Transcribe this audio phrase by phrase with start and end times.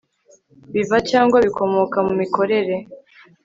[0.73, 2.75] biva cyangwa bikomoka mu mikorere